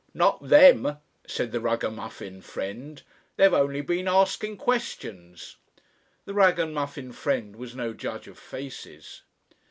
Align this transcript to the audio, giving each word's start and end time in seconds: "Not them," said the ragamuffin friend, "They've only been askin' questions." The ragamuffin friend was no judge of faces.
"Not 0.15 0.49
them," 0.49 0.97
said 1.27 1.51
the 1.51 1.59
ragamuffin 1.59 2.41
friend, 2.41 3.03
"They've 3.37 3.53
only 3.53 3.81
been 3.81 4.07
askin' 4.07 4.57
questions." 4.57 5.57
The 6.25 6.33
ragamuffin 6.33 7.11
friend 7.11 7.55
was 7.55 7.75
no 7.75 7.93
judge 7.93 8.27
of 8.27 8.39
faces. 8.39 9.21